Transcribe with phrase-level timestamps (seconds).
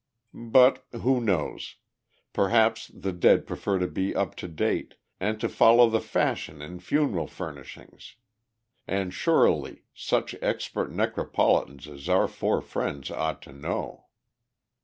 [0.33, 1.75] But who knows?
[2.33, 6.79] perhaps the dead prefer to be up to date, and to follow the fashion in
[6.79, 8.15] funeral furnishings;
[8.87, 14.07] and surely such expert necropolitans as our four friends ought to know.